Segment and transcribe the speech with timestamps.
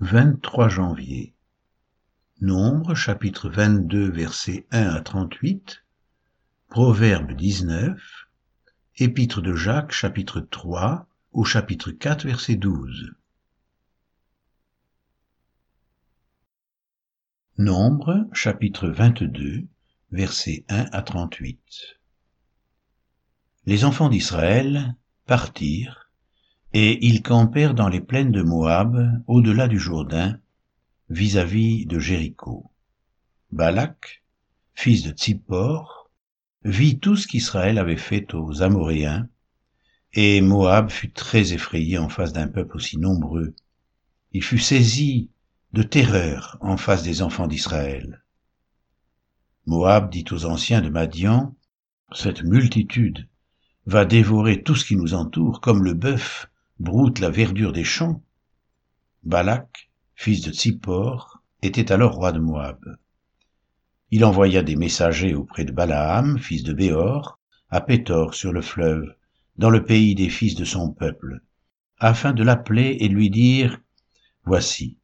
[0.00, 1.32] 23 janvier.
[2.42, 5.84] Nombre chapitre 22 versets 1 à 38,
[6.68, 7.98] Proverbe 19,
[8.98, 13.14] Épître de Jacques chapitre 3 au chapitre 4 verset 12.
[17.56, 19.66] Nombre chapitre 22
[20.12, 21.98] versets 1 à 38.
[23.64, 24.94] Les enfants d'Israël
[25.24, 26.05] partirent
[26.78, 30.38] et ils campèrent dans les plaines de Moab, au-delà du Jourdain,
[31.08, 32.70] vis-à-vis de Jéricho.
[33.50, 34.22] Balak,
[34.74, 36.10] fils de Tsippor,
[36.64, 39.26] vit tout ce qu'Israël avait fait aux Amoréens,
[40.12, 43.54] et Moab fut très effrayé en face d'un peuple aussi nombreux.
[44.32, 45.30] Il fut saisi
[45.72, 48.22] de terreur en face des enfants d'Israël.
[49.64, 51.56] Moab dit aux anciens de Madian,
[52.12, 53.26] Cette multitude
[53.86, 58.22] va dévorer tout ce qui nous entoure, comme le bœuf broute la verdure des champs.
[59.22, 62.78] Balak, fils de Tsippor, était alors roi de Moab.
[64.10, 67.38] Il envoya des messagers auprès de Balaam, fils de Béor,
[67.70, 69.14] à Pétor sur le fleuve,
[69.56, 71.40] dans le pays des fils de son peuple,
[71.98, 73.80] afin de l'appeler et lui dire,
[74.44, 74.98] Voici,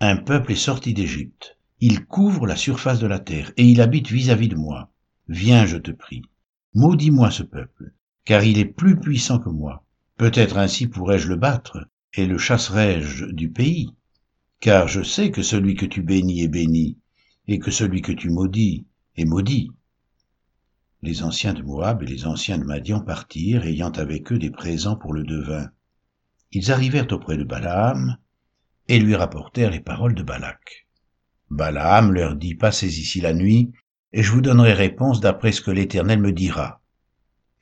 [0.00, 4.08] un peuple est sorti d'Égypte, il couvre la surface de la terre, et il habite
[4.08, 4.90] vis-à-vis -vis de moi.
[5.26, 6.22] Viens, je te prie,
[6.74, 7.92] maudis-moi ce peuple,
[8.24, 9.84] car il est plus puissant que moi.
[10.18, 13.94] Peut-être ainsi pourrais-je le battre, et le chasserai-je du pays.
[14.58, 16.98] Car je sais que celui que tu bénis est béni,
[17.46, 18.84] et que celui que tu maudis
[19.16, 19.70] est maudit.
[21.02, 24.96] Les anciens de Moab et les anciens de Madian partirent, ayant avec eux des présents
[24.96, 25.70] pour le devin.
[26.50, 28.16] Ils arrivèrent auprès de Balaam,
[28.88, 30.88] et lui rapportèrent les paroles de Balak.
[31.48, 33.70] Balaam leur dit, Passez ici la nuit,
[34.12, 36.82] et je vous donnerai réponse d'après ce que l'Éternel me dira.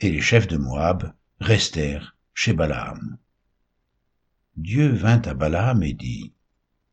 [0.00, 3.16] Et les chefs de Moab restèrent chez Balaam.
[4.58, 6.34] Dieu vint à Balaam et dit,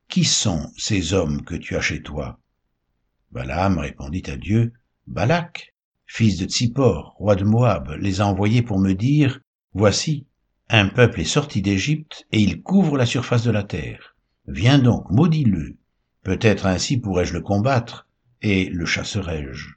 [0.08, 2.40] Qui sont ces hommes que tu as chez toi?
[3.34, 4.72] Balaam répondit à Dieu,
[5.06, 9.42] Balak, fils de Tsippor, roi de Moab, les a envoyés pour me dire,
[9.74, 10.26] Voici,
[10.70, 14.16] un peuple est sorti d'Égypte et il couvre la surface de la terre.
[14.48, 15.76] Viens donc, maudis-le.
[16.24, 18.08] Peut-être ainsi pourrais-je le combattre,
[18.42, 19.72] et le chasserai-je.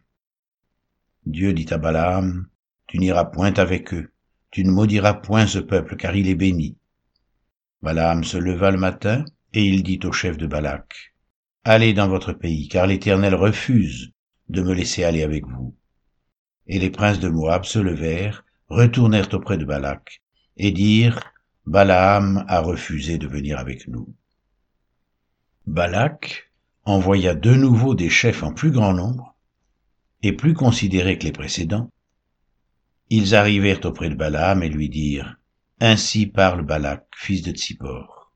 [1.26, 2.46] Dieu dit à Balaam,
[2.86, 4.12] Tu n'iras point avec eux,
[4.56, 6.78] tu ne maudiras point ce peuple, car il est béni.
[7.82, 9.22] Balaam se leva le matin,
[9.52, 11.14] et il dit au chef de Balak,
[11.62, 14.12] Allez dans votre pays, car l'Éternel refuse
[14.48, 15.76] de me laisser aller avec vous.
[16.66, 20.22] Et les princes de Moab se levèrent, retournèrent auprès de Balak,
[20.56, 21.20] et dirent,
[21.66, 24.08] Balaam a refusé de venir avec nous.
[25.66, 26.50] Balak
[26.86, 29.36] envoya de nouveau des chefs en plus grand nombre,
[30.22, 31.90] et plus considérés que les précédents,
[33.08, 35.36] ils arrivèrent auprès de Balaam et lui dirent,
[35.80, 38.32] Ainsi parle Balak, fils de Tsippor.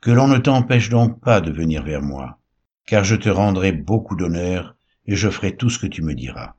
[0.00, 2.38] Que l'on ne t'empêche donc pas de venir vers moi,
[2.86, 4.76] car je te rendrai beaucoup d'honneur
[5.06, 6.54] et je ferai tout ce que tu me diras.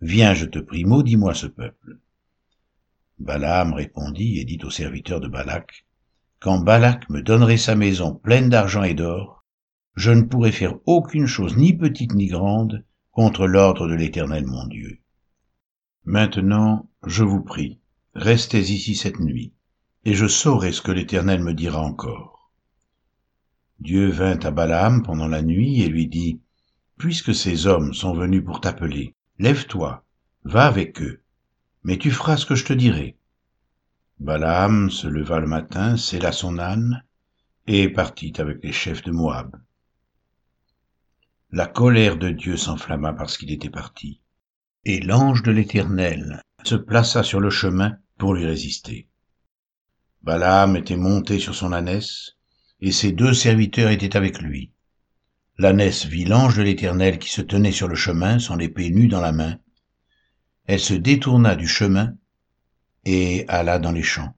[0.00, 1.98] Viens, je te prie, maudis-moi ce peuple.
[3.18, 5.86] Balaam répondit et dit au serviteur de Balak,
[6.38, 9.44] Quand Balak me donnerait sa maison pleine d'argent et d'or,
[9.96, 14.64] je ne pourrai faire aucune chose ni petite ni grande contre l'ordre de l'Éternel mon
[14.66, 15.00] Dieu.
[16.10, 17.80] Maintenant, je vous prie,
[18.14, 19.52] restez ici cette nuit,
[20.06, 22.50] et je saurai ce que l'Éternel me dira encore.
[23.78, 26.40] Dieu vint à Balaam pendant la nuit et lui dit,
[26.96, 30.02] Puisque ces hommes sont venus pour t'appeler, lève-toi,
[30.44, 31.20] va avec eux,
[31.84, 33.18] mais tu feras ce que je te dirai.
[34.18, 37.04] Balaam se leva le matin, sella son âne,
[37.66, 39.56] et partit avec les chefs de Moab.
[41.50, 44.22] La colère de Dieu s'enflamma parce qu'il était parti
[44.88, 49.06] et l'ange de l'Éternel se plaça sur le chemin pour lui résister.
[50.22, 52.36] Balaam était monté sur son ânesse,
[52.80, 54.72] et ses deux serviteurs étaient avec lui.
[55.58, 59.20] L'ânesse vit l'ange de l'Éternel qui se tenait sur le chemin, son épée nue dans
[59.20, 59.58] la main.
[60.64, 62.14] Elle se détourna du chemin
[63.04, 64.34] et alla dans les champs.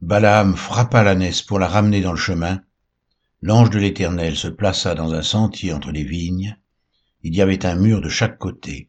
[0.00, 2.62] Balaam frappa l'ânesse pour la ramener dans le chemin.
[3.42, 6.56] L'ange de l'Éternel se plaça dans un sentier entre les vignes.
[7.22, 8.87] Il y avait un mur de chaque côté.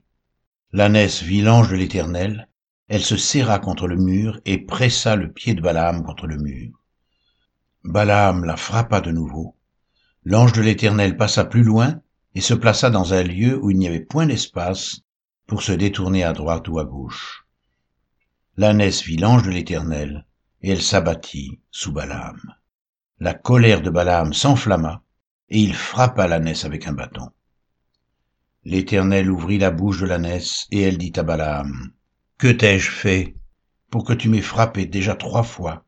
[0.72, 2.48] L'ânesse vit l'ange de l'Éternel,
[2.88, 6.72] elle se serra contre le mur et pressa le pied de Balaam contre le mur.
[7.84, 9.56] Balaam la frappa de nouveau.
[10.24, 12.02] L'ange de l'Éternel passa plus loin
[12.36, 15.02] et se plaça dans un lieu où il n'y avait point d'espace
[15.48, 17.48] pour se détourner à droite ou à gauche.
[18.56, 20.28] L'ânesse vit l'ange de l'Éternel,
[20.62, 22.40] et elle s'abattit sous Balaam.
[23.20, 25.02] La colère de Balaam s'enflamma,
[25.50, 27.32] et il frappa l'ânesse avec un bâton.
[28.70, 31.92] L'Éternel ouvrit la bouche de l'ânesse, et elle dit à Balaam,
[32.38, 33.36] Que t'ai-je fait
[33.90, 35.88] pour que tu m'aies frappé déjà trois fois?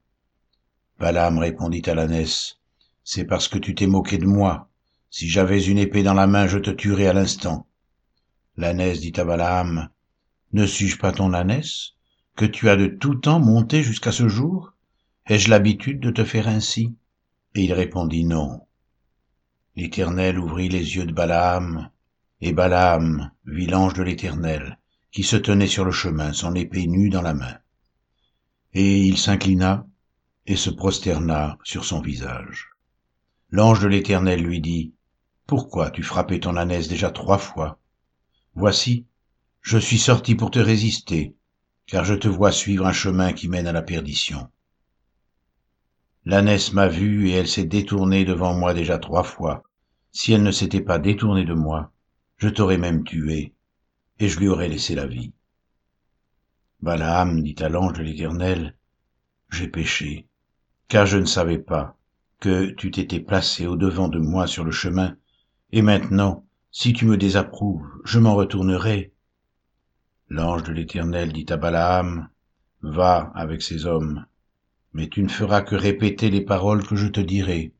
[0.97, 2.57] Balaam répondit à l'ânesse,
[3.03, 4.71] c'est parce que tu t'es moqué de moi.
[5.11, 7.67] Si j'avais une épée dans la main, je te tuerais à l'instant.
[8.57, 9.89] L'ânesse dit à Balaam,
[10.51, 11.91] Ne suis-je pas ton ânesse,
[12.35, 14.73] que tu as de tout temps monté jusqu'à ce jour?
[15.27, 16.95] Ai-je l'habitude de te faire ainsi?
[17.53, 18.65] Et il répondit Non.
[19.75, 21.91] L'Éternel ouvrit les yeux de Balaam,
[22.41, 24.79] et Balaam vit l'ange de l'Éternel,
[25.11, 27.57] qui se tenait sur le chemin, son épée nue dans la main.
[28.73, 29.85] Et il s'inclina
[30.47, 32.69] et se prosterna sur son visage.
[33.51, 34.93] L'ange de l'Éternel lui dit,
[35.45, 37.79] Pourquoi tu frappais ton ânesse déjà trois fois?
[38.55, 39.05] Voici,
[39.61, 41.35] je suis sorti pour te résister,
[41.85, 44.49] car je te vois suivre un chemin qui mène à la perdition.
[46.25, 49.63] L'ânesse m'a vu et elle s'est détournée devant moi déjà trois fois.
[50.11, 51.91] Si elle ne s'était pas détournée de moi,
[52.41, 53.53] je t'aurais même tué,
[54.17, 55.31] et je lui aurais laissé la vie.
[56.81, 58.75] Balaam dit à l'ange de l'Éternel,
[59.51, 60.27] J'ai péché,
[60.88, 61.99] car je ne savais pas
[62.39, 65.17] que tu t'étais placé au-devant de moi sur le chemin,
[65.71, 69.13] et maintenant, si tu me désapprouves, je m'en retournerai.
[70.27, 72.27] L'ange de l'Éternel dit à Balaam,
[72.81, 74.25] Va avec ces hommes,
[74.93, 77.71] mais tu ne feras que répéter les paroles que je te dirai.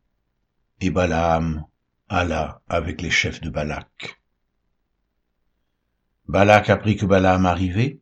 [0.82, 1.66] Et Balaam
[2.10, 4.21] alla avec les chefs de Balak.
[6.32, 8.00] Balak apprit que Balaam arrivait,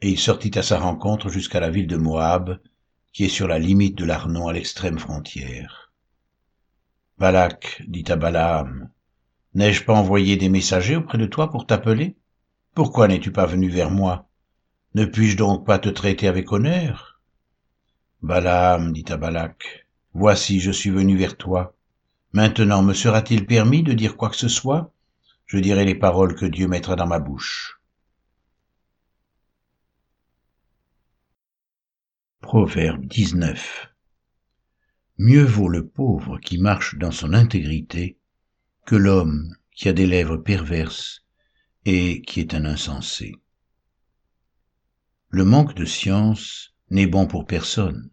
[0.00, 2.60] et il sortit à sa rencontre jusqu'à la ville de Moab,
[3.12, 5.90] qui est sur la limite de l'Arnon à l'extrême frontière.
[7.18, 8.90] Balak dit à Balaam,
[9.54, 12.14] N'ai-je pas envoyé des messagers auprès de toi pour t'appeler?
[12.76, 14.28] Pourquoi n'es-tu pas venu vers moi?
[14.94, 17.20] Ne puis-je donc pas te traiter avec honneur?
[18.22, 21.74] Balaam dit à Balak, Voici, je suis venu vers toi.
[22.32, 24.92] Maintenant, me sera-t-il permis de dire quoi que ce soit?
[25.46, 27.80] Je dirai les paroles que Dieu mettra dans ma bouche.
[32.40, 33.88] Proverbe 19
[35.18, 38.18] Mieux vaut le pauvre qui marche dans son intégrité
[38.86, 41.24] que l'homme qui a des lèvres perverses
[41.84, 43.34] et qui est un insensé.
[45.28, 48.10] Le manque de science n'est bon pour personne,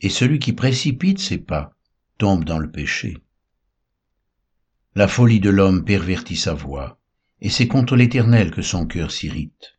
[0.00, 1.76] et celui qui précipite ses pas
[2.18, 3.18] tombe dans le péché.
[4.96, 6.98] La folie de l'homme pervertit sa voix,
[7.40, 9.78] et c'est contre l'Éternel que son cœur s'irrite.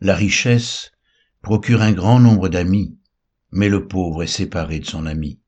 [0.00, 0.92] La richesse
[1.40, 2.98] procure un grand nombre d'amis,
[3.50, 5.40] mais le pauvre est séparé de son ami.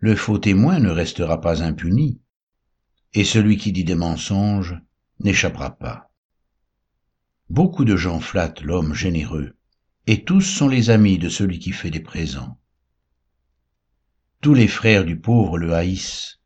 [0.00, 2.20] Le faux témoin ne restera pas impuni,
[3.14, 4.78] et celui qui dit des mensonges
[5.20, 6.12] n'échappera pas.
[7.48, 9.56] Beaucoup de gens flattent l'homme généreux,
[10.06, 12.60] et tous sont les amis de celui qui fait des présents.
[14.40, 16.38] Tous les frères du pauvre le haïssent,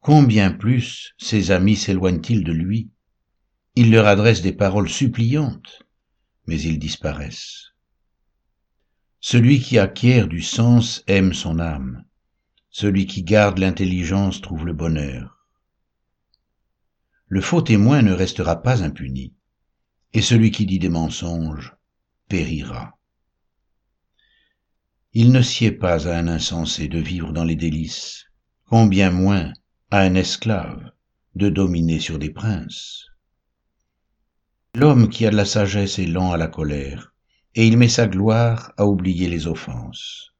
[0.00, 2.90] combien plus ses amis s'éloignent-ils de lui?
[3.74, 5.82] Il leur adresse des paroles suppliantes,
[6.46, 7.72] mais ils disparaissent.
[9.18, 12.04] Celui qui acquiert du sens aime son âme.
[12.70, 15.48] Celui qui garde l'intelligence trouve le bonheur.
[17.26, 19.34] Le faux témoin ne restera pas impuni,
[20.12, 21.74] et celui qui dit des mensonges
[22.28, 22.99] périra.
[25.12, 28.26] Il ne sied pas à un insensé de vivre dans les délices,
[28.66, 29.52] combien moins
[29.90, 30.92] à un esclave
[31.34, 33.06] de dominer sur des princes.
[34.76, 37.12] L'homme qui a de la sagesse est lent à la colère,
[37.56, 40.32] et il met sa gloire à oublier les offenses.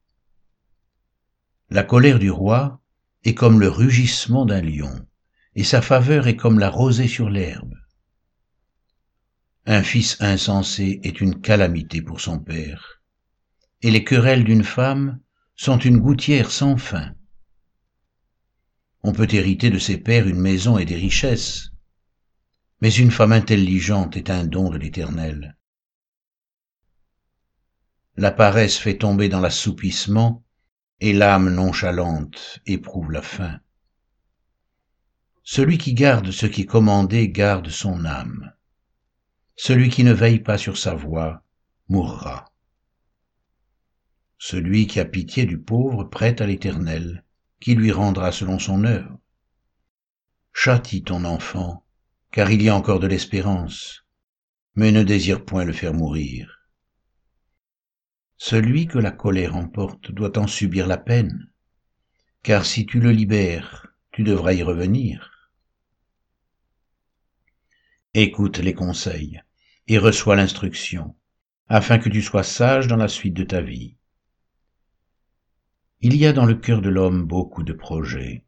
[1.69, 2.81] La colère du roi
[3.25, 5.05] est comme le rugissement d'un lion,
[5.57, 7.75] et sa faveur est comme la rosée sur l'herbe.
[9.67, 13.00] Un fils insensé est une calamité pour son père,
[13.83, 15.21] et les querelles d'une femme
[15.57, 17.15] sont une gouttière sans fin.
[19.03, 21.71] On peut hériter de ses pères une maison et des richesses,
[22.81, 25.57] mais une femme intelligente est un don de l'Éternel.
[28.17, 30.45] La paresse fait tomber dans l'assoupissement,
[31.01, 33.59] et l'âme nonchalante éprouve la faim.
[35.43, 38.53] Celui qui garde ce qui est commandé garde son âme.
[39.57, 41.43] Celui qui ne veille pas sur sa voie
[41.89, 42.50] mourra.
[44.43, 47.25] Celui qui a pitié du pauvre prête à l'Éternel,
[47.61, 49.19] qui lui rendra selon son œuvre.
[50.55, 51.85] Châtie ton enfant,
[52.33, 54.07] car il y a encore de l'espérance,
[54.75, 56.71] mais ne désire point le faire mourir.
[58.39, 61.53] Celui que la colère emporte doit en subir la peine,
[62.43, 65.51] car si tu le libères, tu devras y revenir.
[68.15, 69.43] Écoute les conseils
[69.87, 71.15] et reçois l'instruction,
[71.69, 73.99] afin que tu sois sage dans la suite de ta vie.
[76.03, 78.47] Il y a dans le cœur de l'homme beaucoup de projets,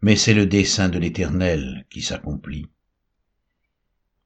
[0.00, 2.66] mais c'est le dessein de l'Éternel qui s'accomplit.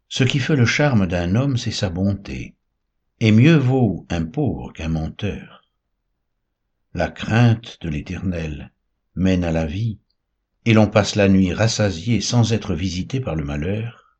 [0.08, 2.54] Ce qui fait le charme d'un homme, c'est sa bonté,
[3.18, 5.64] et mieux vaut un pauvre qu'un menteur.
[6.94, 8.72] La crainte de l'Éternel
[9.16, 9.98] mène à la vie,
[10.64, 14.16] et l'on passe la nuit rassasié sans être visité par le malheur.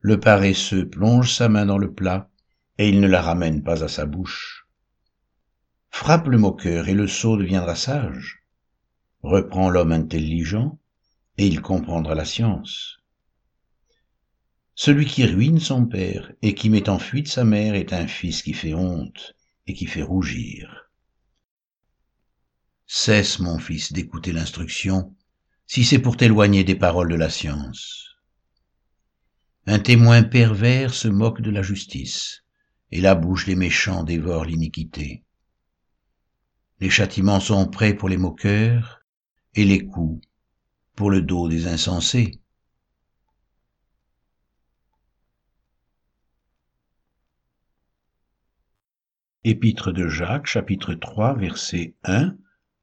[0.00, 2.30] Le paresseux plonge sa main dans le plat,
[2.78, 4.63] et il ne la ramène pas à sa bouche.
[5.96, 8.42] Frappe le moqueur, et le sot deviendra sage.
[9.22, 10.80] Reprend l'homme intelligent,
[11.38, 12.98] et il comprendra la science.
[14.74, 18.42] Celui qui ruine son père et qui met en fuite sa mère est un fils
[18.42, 19.36] qui fait honte
[19.68, 20.90] et qui fait rougir.
[22.86, 25.14] Cesse, mon fils, d'écouter l'instruction,
[25.68, 28.16] si c'est pour t'éloigner des paroles de la science.
[29.66, 32.42] Un témoin pervers se moque de la justice,
[32.90, 35.23] et la bouche des méchants dévore l'iniquité.
[36.80, 39.04] Les châtiments sont prêts pour les moqueurs,
[39.54, 40.26] et les coups
[40.96, 42.40] pour le dos des insensés.
[49.44, 52.34] Épître de Jacques, chapitre 3, versets 1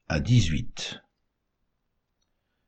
[0.07, 1.01] à 18.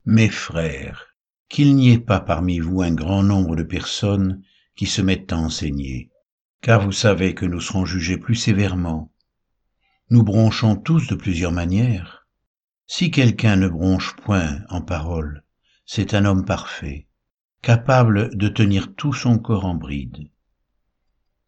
[0.06, 1.16] Mes frères,
[1.48, 4.44] qu'il n'y ait pas parmi vous un grand nombre de personnes
[4.76, 6.10] qui se mettent à enseigner,
[6.62, 9.13] car vous savez que nous serons jugés plus sévèrement.
[10.10, 12.24] Nous bronchons tous de plusieurs manières
[12.86, 15.44] si quelqu'un ne bronche point en parole,
[15.86, 17.08] c'est un homme parfait,
[17.62, 20.30] capable de tenir tout son corps en bride.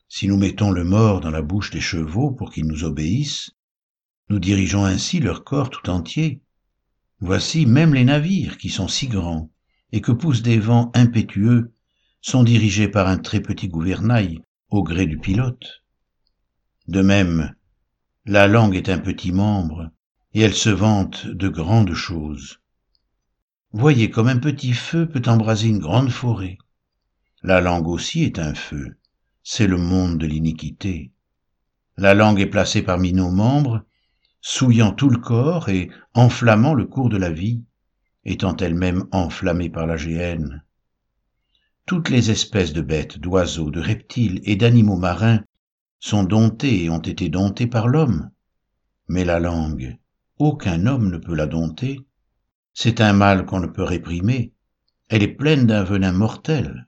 [0.07, 3.51] Si nous mettons le mort dans la bouche des chevaux pour qu'ils nous obéissent,
[4.29, 6.41] nous dirigeons ainsi leur corps tout entier.
[7.19, 9.51] Voici même les navires qui sont si grands
[9.91, 11.73] et que poussent des vents impétueux
[12.21, 15.83] sont dirigés par un très petit gouvernail au gré du pilote.
[16.87, 17.53] De même,
[18.27, 19.91] la langue est un petit membre
[20.33, 22.59] et elle se vante de grandes choses.
[23.71, 26.57] Voyez comme un petit feu peut embraser une grande forêt.
[27.43, 28.97] La langue aussi est un feu,
[29.43, 31.11] c'est le monde de l'iniquité.
[31.97, 33.83] La langue est placée parmi nos membres,
[34.41, 37.63] souillant tout le corps et enflammant le cours de la vie,
[38.23, 40.63] étant elle-même enflammée par la géhenne.
[41.85, 45.43] Toutes les espèces de bêtes, d'oiseaux, de reptiles et d'animaux marins
[46.05, 48.29] sont domptées et ont été domptées par l'homme.
[49.07, 49.97] Mais la langue,
[50.37, 51.99] aucun homme ne peut la dompter.
[52.75, 54.53] C'est un mal qu'on ne peut réprimer.
[55.07, 56.87] Elle est pleine d'un venin mortel.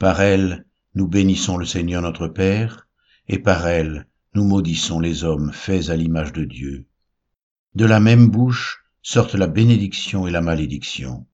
[0.00, 2.88] Par elle, nous bénissons le Seigneur notre Père,
[3.28, 6.88] et par elle, nous maudissons les hommes faits à l'image de Dieu.
[7.76, 11.28] De la même bouche sortent la bénédiction et la malédiction.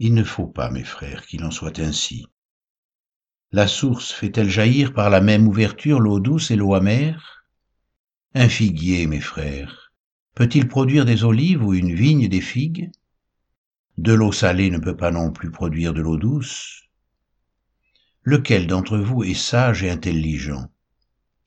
[0.00, 2.26] Il ne faut pas, mes frères, qu'il en soit ainsi.
[3.56, 7.44] La source fait-elle jaillir par la même ouverture l'eau douce et l'eau amère?
[8.34, 9.92] Un figuier, mes frères,
[10.34, 12.90] peut-il produire des olives ou une vigne des figues?
[13.96, 16.82] De l'eau salée ne peut pas non plus produire de l'eau douce.
[18.24, 20.68] Lequel d'entre vous est sage et intelligent?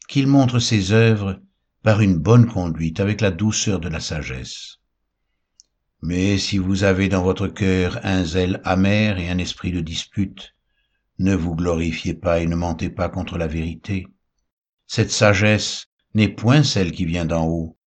[0.08, 1.42] Qu'il montre ses œuvres
[1.84, 4.78] par une bonne conduite avec la douceur de la sagesse.
[6.02, 10.54] Mais si vous avez dans votre cœur un zèle amer et un esprit de dispute,
[11.20, 14.08] ne vous glorifiez pas et ne mentez pas contre la vérité.
[14.86, 17.78] Cette sagesse n'est point celle qui vient d'en haut,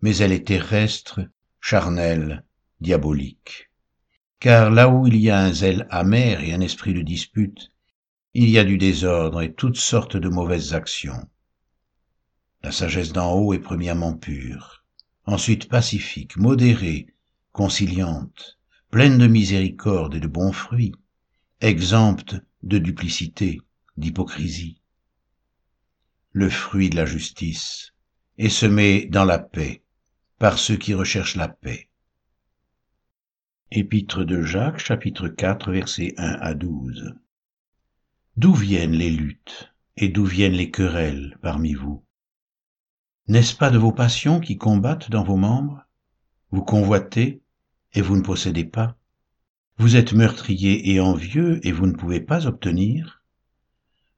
[0.00, 1.20] mais elle est terrestre,
[1.60, 2.44] charnelle,
[2.80, 3.70] diabolique.
[4.38, 7.70] Car là où il y a un zèle amer et un esprit de dispute,
[8.34, 11.28] il y a du désordre et toutes sortes de mauvaises actions.
[12.62, 14.84] La sagesse d'en haut est premièrement pure,
[15.24, 17.06] ensuite pacifique, modérée,
[17.52, 18.58] conciliante,
[18.90, 20.94] pleine de miséricorde et de bons fruits,
[21.60, 23.60] exempte de duplicité,
[23.96, 24.80] d'hypocrisie
[26.34, 27.92] le fruit de la justice,
[28.38, 29.84] et se met dans la paix
[30.40, 31.88] par ceux qui recherchent la paix.
[33.70, 37.14] Épître de Jacques, chapitre 4, versets 1 à 12.
[38.36, 42.04] D'où viennent les luttes et d'où viennent les querelles parmi vous?
[43.28, 45.84] N'est-ce pas de vos passions qui combattent dans vos membres?
[46.50, 47.42] Vous convoitez
[47.92, 48.98] et vous ne possédez pas
[49.76, 53.24] Vous êtes meurtrier et envieux et vous ne pouvez pas obtenir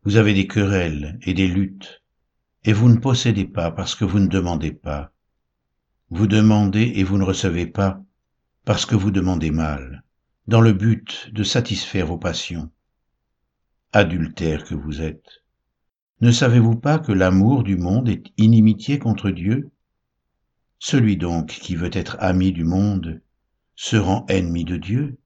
[0.04, 2.02] Vous avez des querelles et des luttes
[2.64, 5.12] et vous ne possédez pas parce que vous ne demandez pas.
[6.10, 8.04] Vous demandez et vous ne recevez pas
[8.66, 10.04] parce que vous demandez mal,
[10.46, 12.70] dans le but de satisfaire vos passions.
[13.92, 15.42] Adultère que vous êtes.
[16.20, 19.70] Ne savez-vous pas que l'amour du monde est inimitié contre Dieu?
[20.78, 23.22] Celui donc qui veut être ami du monde
[23.74, 25.18] se rend ennemi de Dieu.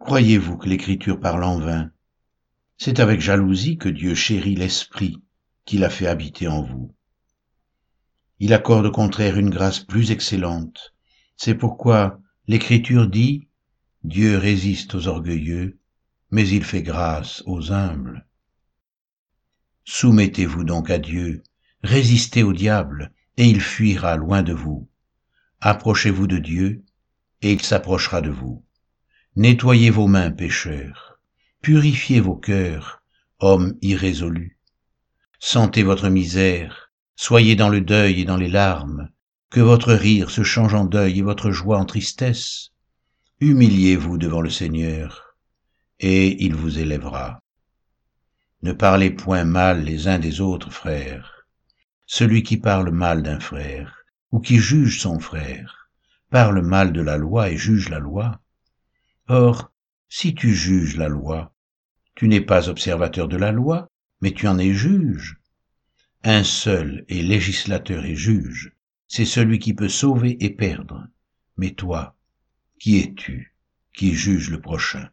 [0.00, 1.90] Croyez-vous que l'Écriture parle en vain?
[2.78, 5.22] C'est avec jalousie que Dieu chérit l'Esprit
[5.66, 6.94] qu'il a fait habiter en vous.
[8.38, 10.94] Il accorde au contraire une grâce plus excellente.
[11.36, 13.46] C'est pourquoi l'Écriture dit,
[14.02, 15.78] Dieu résiste aux orgueilleux,
[16.30, 18.26] mais il fait grâce aux humbles.
[19.84, 21.42] Soumettez-vous donc à Dieu,
[21.82, 24.88] résistez au diable, et il fuira loin de vous.
[25.60, 26.84] Approchez-vous de Dieu,
[27.42, 28.64] et il s'approchera de vous.
[29.40, 31.18] Nettoyez vos mains, pécheurs.
[31.62, 33.02] Purifiez vos cœurs,
[33.38, 34.58] hommes irrésolus.
[35.38, 39.08] Sentez votre misère, soyez dans le deuil et dans les larmes,
[39.48, 42.72] que votre rire se change en deuil et votre joie en tristesse.
[43.40, 45.38] Humiliez-vous devant le Seigneur,
[46.00, 47.40] et il vous élèvera.
[48.60, 51.46] Ne parlez point mal les uns des autres, frères.
[52.04, 55.88] Celui qui parle mal d'un frère, ou qui juge son frère,
[56.28, 58.38] parle mal de la loi et juge la loi.
[59.32, 59.70] Or,
[60.08, 61.54] si tu juges la loi,
[62.16, 63.88] tu n'es pas observateur de la loi,
[64.20, 65.38] mais tu en es juge.
[66.24, 68.72] Un seul est législateur et juge,
[69.06, 71.06] c'est celui qui peut sauver et perdre.
[71.56, 72.16] Mais toi,
[72.80, 73.54] qui es-tu
[73.94, 75.08] qui juge le prochain?